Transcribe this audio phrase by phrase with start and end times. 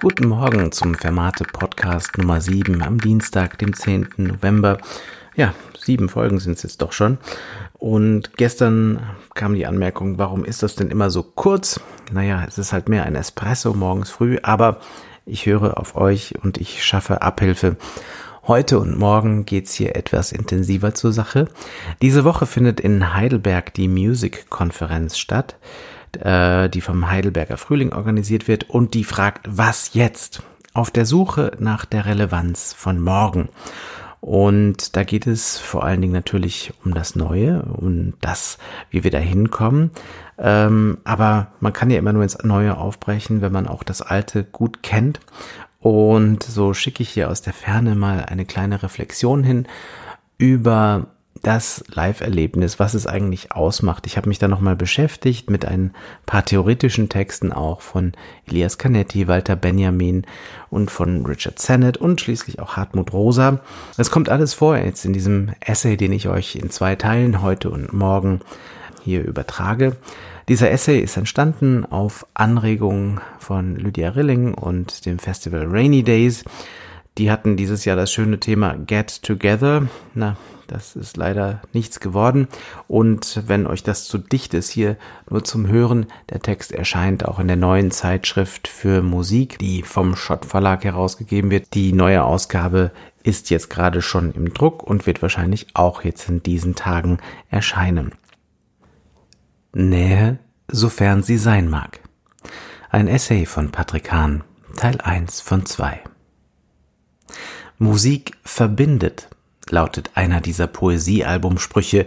[0.00, 4.10] Guten Morgen zum Fermate Podcast Nummer 7 am Dienstag, dem 10.
[4.18, 4.78] November.
[5.34, 7.18] Ja, sieben Folgen sind es jetzt doch schon.
[7.72, 9.00] Und gestern
[9.34, 11.80] kam die Anmerkung, warum ist das denn immer so kurz?
[12.12, 14.78] Naja, es ist halt mehr ein Espresso morgens früh, aber
[15.26, 17.76] ich höre auf euch und ich schaffe Abhilfe.
[18.46, 21.48] Heute und morgen geht's hier etwas intensiver zur Sache.
[22.02, 25.56] Diese Woche findet in Heidelberg die Music-Konferenz statt.
[26.20, 30.42] Äh, die vom Heidelberger Frühling organisiert wird und die fragt, was jetzt?
[30.74, 33.48] Auf der Suche nach der Relevanz von morgen.
[34.20, 38.58] Und da geht es vor allen Dingen natürlich um das Neue, um das,
[38.90, 39.92] wie wir da hinkommen.
[40.38, 44.42] Ähm, aber man kann ja immer nur ins Neue aufbrechen, wenn man auch das Alte
[44.42, 45.20] gut kennt.
[45.78, 49.66] Und so schicke ich hier aus der Ferne mal eine kleine Reflexion hin
[50.36, 51.06] über
[51.42, 54.06] das Live-Erlebnis, was es eigentlich ausmacht.
[54.06, 55.92] Ich habe mich da nochmal beschäftigt mit ein
[56.26, 58.12] paar theoretischen Texten auch von
[58.46, 60.26] Elias Canetti, Walter Benjamin
[60.70, 63.60] und von Richard Sennett und schließlich auch Hartmut Rosa.
[63.96, 67.70] Es kommt alles vor jetzt in diesem Essay, den ich euch in zwei Teilen heute
[67.70, 68.40] und morgen
[69.02, 69.96] hier übertrage.
[70.48, 76.44] Dieser Essay ist entstanden auf Anregung von Lydia Rilling und dem Festival Rainy Days.
[77.18, 79.88] Die hatten dieses Jahr das schöne Thema Get Together.
[80.14, 80.36] Na,
[80.68, 82.46] das ist leider nichts geworden.
[82.86, 84.96] Und wenn euch das zu dicht ist, hier
[85.28, 90.14] nur zum Hören, der Text erscheint auch in der neuen Zeitschrift für Musik, die vom
[90.14, 91.74] Schott Verlag herausgegeben wird.
[91.74, 92.92] Die neue Ausgabe
[93.24, 97.18] ist jetzt gerade schon im Druck und wird wahrscheinlich auch jetzt in diesen Tagen
[97.50, 98.12] erscheinen.
[99.72, 101.98] Nähe, sofern sie sein mag.
[102.90, 104.44] Ein Essay von Patrick Hahn,
[104.76, 106.00] Teil 1 von 2.
[107.80, 109.28] Musik verbindet,
[109.70, 112.06] lautet einer dieser Poesiealbumsprüche,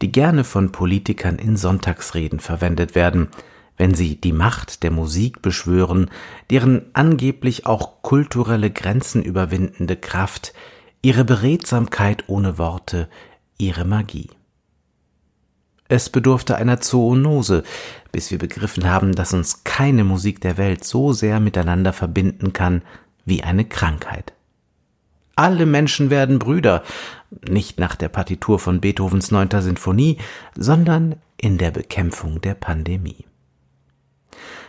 [0.00, 3.28] die gerne von Politikern in Sonntagsreden verwendet werden,
[3.76, 6.10] wenn sie die Macht der Musik beschwören,
[6.48, 10.54] deren angeblich auch kulturelle Grenzen überwindende Kraft,
[11.02, 13.06] ihre Beredsamkeit ohne Worte,
[13.58, 14.30] ihre Magie.
[15.88, 17.62] Es bedurfte einer Zoonose,
[18.10, 22.80] bis wir begriffen haben, dass uns keine Musik der Welt so sehr miteinander verbinden kann
[23.26, 24.32] wie eine Krankheit.
[25.40, 26.82] Alle Menschen werden Brüder,
[27.48, 30.18] nicht nach der Partitur von Beethovens neunter Sinfonie,
[30.54, 33.24] sondern in der Bekämpfung der Pandemie.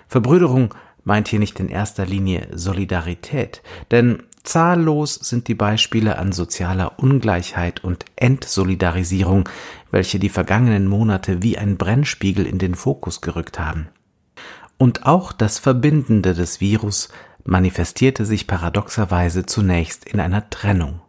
[0.08, 0.74] Verbrüderung
[1.04, 3.62] meint hier nicht in erster Linie Solidarität,
[3.92, 9.50] denn zahllos sind die Beispiele an sozialer Ungleichheit und Entsolidarisierung,
[9.92, 13.90] welche die vergangenen Monate wie ein Brennspiegel in den Fokus gerückt haben.
[14.78, 17.10] Und auch das Verbindende des Virus
[17.44, 21.02] manifestierte sich paradoxerweise zunächst in einer Trennung,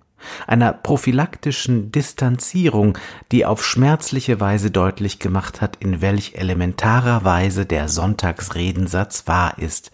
[0.47, 2.98] einer prophylaktischen Distanzierung,
[3.31, 9.91] die auf schmerzliche Weise deutlich gemacht hat, in welch elementarer Weise der Sonntagsredensatz wahr ist.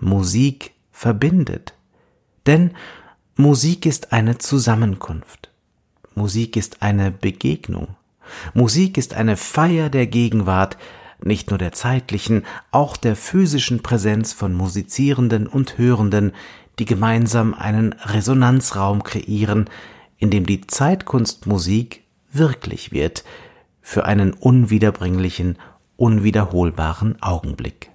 [0.00, 1.74] Musik verbindet.
[2.46, 2.72] Denn
[3.36, 5.50] Musik ist eine Zusammenkunft.
[6.14, 7.96] Musik ist eine Begegnung.
[8.54, 10.76] Musik ist eine Feier der Gegenwart,
[11.24, 16.32] nicht nur der zeitlichen, auch der physischen Präsenz von Musizierenden und Hörenden,
[16.78, 19.68] die gemeinsam einen Resonanzraum kreieren,
[20.18, 23.24] in dem die Zeitkunstmusik wirklich wird,
[23.80, 25.58] für einen unwiederbringlichen,
[25.96, 27.90] unwiederholbaren Augenblick.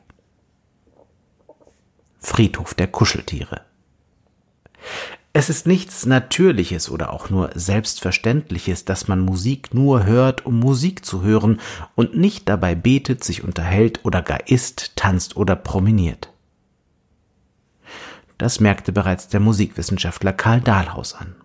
[2.20, 3.62] Friedhof der Kuscheltiere
[5.38, 11.06] es ist nichts Natürliches oder auch nur Selbstverständliches, dass man Musik nur hört, um Musik
[11.06, 11.62] zu hören
[11.94, 16.34] und nicht dabei betet, sich unterhält oder gar isst, tanzt oder promeniert.
[18.40, 21.36] Das merkte bereits der Musikwissenschaftler Karl Dahlhaus an.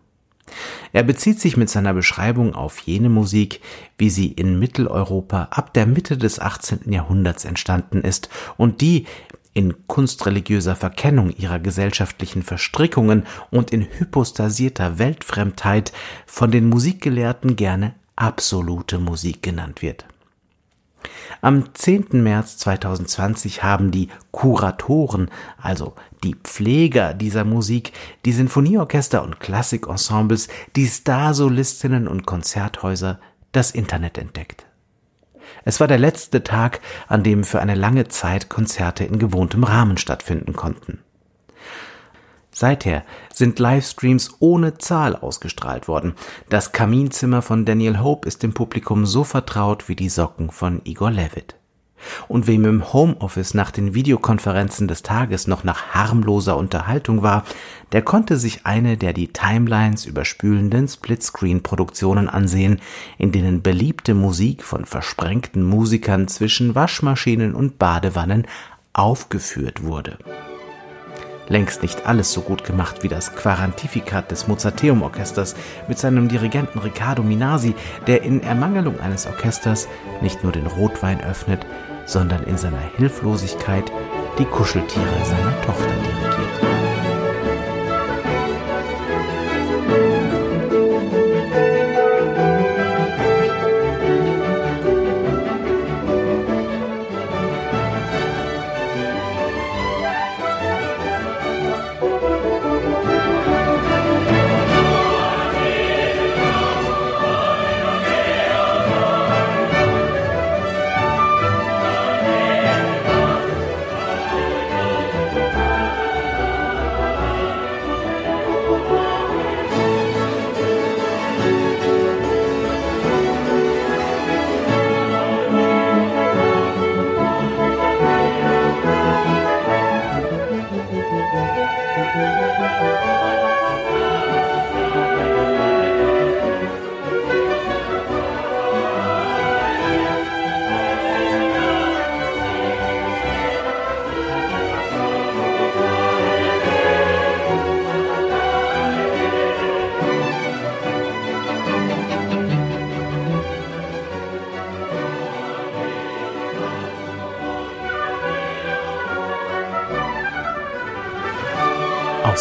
[0.95, 3.61] Er bezieht sich mit seiner Beschreibung auf jene Musik,
[3.99, 6.91] wie sie in Mitteleuropa ab der Mitte des 18.
[6.91, 9.05] Jahrhunderts entstanden ist und die
[9.55, 15.93] in kunstreligiöser Verkennung ihrer gesellschaftlichen Verstrickungen und in hypostasierter Weltfremdheit
[16.27, 20.07] von den Musikgelehrten gerne absolute Musik genannt wird.
[21.41, 22.23] Am 10.
[22.23, 27.93] März 2020 haben die Kuratoren, also die Pfleger dieser Musik,
[28.25, 33.19] die Sinfonieorchester und Klassikensembles, die Starsolistinnen und Konzerthäuser
[33.51, 34.67] das Internet entdeckt.
[35.65, 39.99] Es war der letzte Tag, an dem für eine lange Zeit Konzerte in gewohntem Rahmen
[39.99, 40.99] stattfinden konnten.
[42.55, 46.15] Seither sind Livestreams ohne Zahl ausgestrahlt worden.
[46.51, 51.11] Das Kaminzimmer von Daniel Hope ist dem Publikum so vertraut wie die Socken von Igor
[51.11, 51.55] Levitt.
[52.29, 57.45] Und wem im Homeoffice nach den Videokonferenzen des Tages noch nach harmloser Unterhaltung war,
[57.93, 62.81] der konnte sich eine der die Timelines überspülenden Splitscreen-Produktionen ansehen,
[63.19, 68.47] in denen beliebte Musik von versprengten Musikern zwischen Waschmaschinen und Badewannen
[68.93, 70.19] aufgeführt wurde.
[71.49, 75.55] längst nicht alles so gut gemacht wie das Quarantifikat des Mozarteum Orchesters
[75.87, 77.75] mit seinem Dirigenten Riccardo Minasi,
[78.07, 79.87] der in Ermangelung eines Orchesters
[80.23, 81.67] nicht nur den Rotwein öffnet,
[82.07, 83.91] sondern in seiner Hilflosigkeit
[84.39, 86.62] die Kuscheltiere seiner Tochter dirigiert.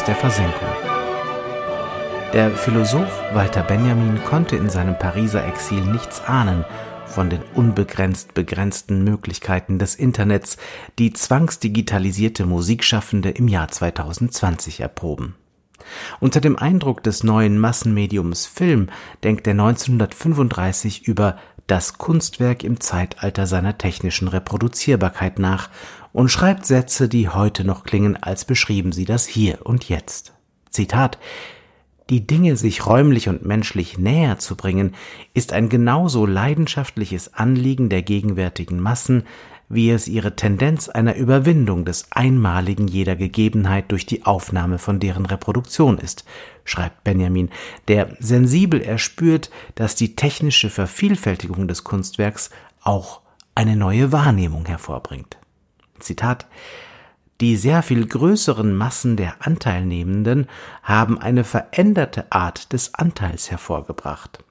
[0.02, 0.68] Aus der Versenkung.
[2.34, 6.66] Der Philosoph Walter Benjamin konnte in seinem Pariser Exil nichts ahnen
[7.06, 10.58] von den unbegrenzt begrenzten Möglichkeiten des Internets,
[10.98, 15.36] die zwangsdigitalisierte Musikschaffende im Jahr 2020 erproben.
[16.20, 18.88] Unter dem Eindruck des neuen Massenmediums Film
[19.24, 21.38] denkt er 1935 über
[21.72, 25.70] das Kunstwerk im Zeitalter seiner technischen Reproduzierbarkeit nach
[26.12, 30.34] und schreibt Sätze, die heute noch klingen, als beschrieben sie das Hier und Jetzt.
[30.70, 31.18] Zitat
[32.10, 34.96] Die Dinge sich räumlich und menschlich näher zu bringen,
[35.34, 39.24] ist ein genauso leidenschaftliches Anliegen der gegenwärtigen Massen,
[39.74, 45.26] wie es ihre Tendenz einer Überwindung des Einmaligen jeder Gegebenheit durch die Aufnahme von deren
[45.26, 46.26] Reproduktion ist,
[46.66, 47.50] schreibt Benjamin,
[47.88, 52.50] der sensibel erspürt, dass die technische Vervielfältigung des Kunstwerks
[52.82, 53.22] auch
[53.56, 55.38] eine neue Wahrnehmung hervorbringt.
[56.00, 56.48] Zitat
[57.42, 60.48] die sehr viel größeren Massen der Anteilnehmenden
[60.84, 64.44] haben eine veränderte Art des Anteils hervorgebracht.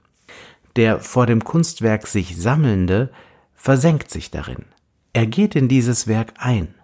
[0.74, 3.10] Der vor dem Kunstwerk sich Sammelnde
[3.54, 4.64] versenkt sich darin.
[5.12, 6.74] Er geht in dieses Werk ein.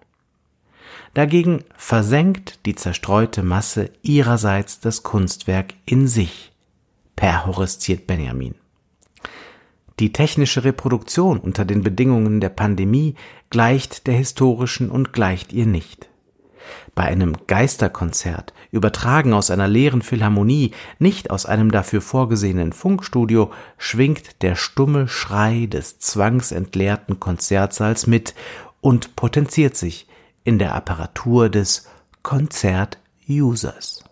[1.13, 6.51] Dagegen versenkt die zerstreute Masse ihrerseits das Kunstwerk in sich,
[7.15, 8.55] perhorresziert Benjamin.
[9.99, 13.15] Die technische Reproduktion unter den Bedingungen der Pandemie
[13.49, 16.07] gleicht der historischen und gleicht ihr nicht.
[16.95, 24.41] Bei einem Geisterkonzert, übertragen aus einer leeren Philharmonie, nicht aus einem dafür vorgesehenen Funkstudio, schwingt
[24.41, 28.33] der stumme Schrei des zwangsentleerten Konzertsaals mit
[28.81, 30.07] und potenziert sich
[30.43, 31.87] in der Apparatur des
[32.23, 34.03] Konzert-Users.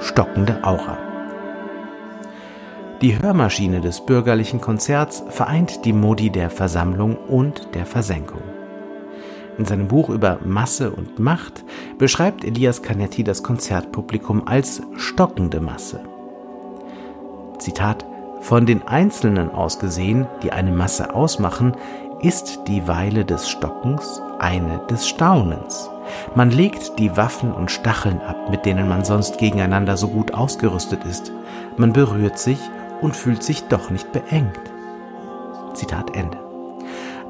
[0.00, 1.08] Stockende Aura
[3.00, 8.42] die Hörmaschine des bürgerlichen Konzerts vereint die Modi der Versammlung und der Versenkung.
[9.58, 11.64] In seinem Buch über Masse und Macht
[11.98, 16.00] beschreibt Elias Canetti das Konzertpublikum als stockende Masse.
[17.58, 18.06] Zitat
[18.40, 21.76] Von den Einzelnen aus gesehen, die eine Masse ausmachen,
[22.22, 25.90] ist die Weile des Stockens eine des Staunens.
[26.36, 31.04] Man legt die Waffen und Stacheln ab, mit denen man sonst gegeneinander so gut ausgerüstet
[31.04, 31.32] ist.
[31.76, 32.58] Man berührt sich
[33.00, 34.58] und fühlt sich doch nicht beengt.
[35.74, 36.47] Zitat Ende.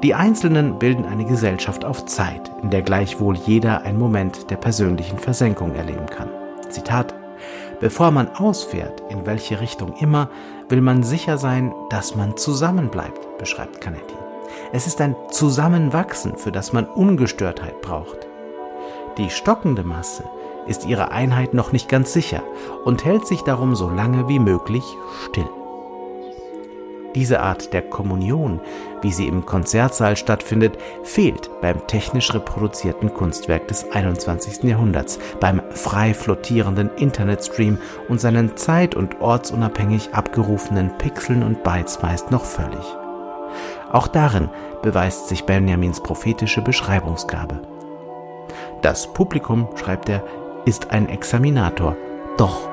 [0.01, 5.19] Die Einzelnen bilden eine Gesellschaft auf Zeit, in der gleichwohl jeder einen Moment der persönlichen
[5.19, 6.29] Versenkung erleben kann.
[6.69, 7.13] Zitat
[7.81, 10.29] Bevor man ausfährt, in welche Richtung immer,
[10.69, 14.15] will man sicher sein, dass man zusammenbleibt, beschreibt Canetti.
[14.71, 18.27] Es ist ein Zusammenwachsen, für das man Ungestörtheit braucht.
[19.17, 20.23] Die stockende Masse
[20.65, 22.43] ist ihrer Einheit noch nicht ganz sicher
[22.85, 24.83] und hält sich darum so lange wie möglich
[25.25, 25.49] still.
[27.15, 28.61] Diese Art der Kommunion,
[29.01, 34.63] wie sie im Konzertsaal stattfindet, fehlt beim technisch reproduzierten Kunstwerk des 21.
[34.63, 42.29] Jahrhunderts, beim frei flottierenden Internetstream und seinen zeit- und ortsunabhängig abgerufenen Pixeln und Bytes meist
[42.29, 42.85] noch völlig.
[43.91, 44.49] Auch darin
[44.83, 47.61] beweist sich Benjamins prophetische Beschreibungsgabe.
[48.81, 50.23] Das Publikum, schreibt er,
[50.65, 51.97] ist ein Examinator,
[52.37, 52.69] doch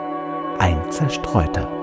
[0.58, 1.75] ein Zerstreuter.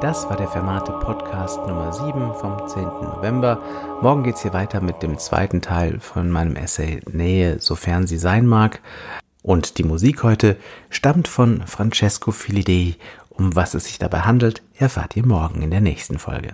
[0.00, 2.82] Das war der Fermate Podcast Nummer 7 vom 10.
[2.82, 3.62] November.
[4.02, 8.46] Morgen geht's hier weiter mit dem zweiten Teil von meinem Essay Nähe, sofern sie sein
[8.46, 8.80] mag.
[9.42, 10.56] Und die Musik heute
[10.90, 12.96] stammt von Francesco Filidei.
[13.30, 16.52] Um was es sich dabei handelt, erfahrt ihr morgen in der nächsten Folge.